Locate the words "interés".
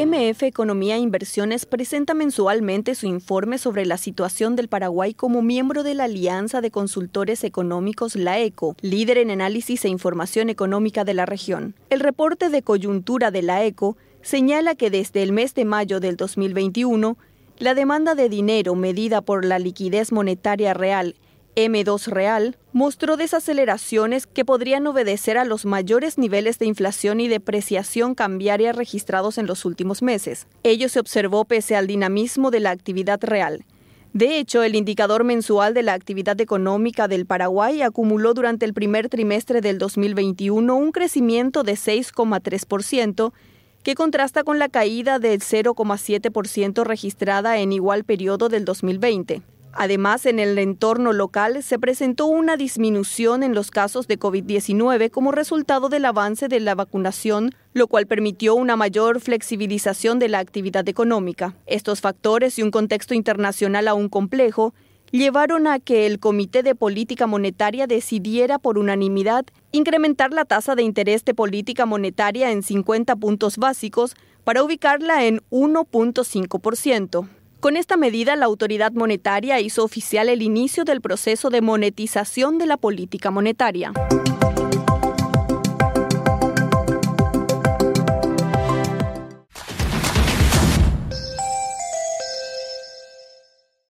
70.82-71.24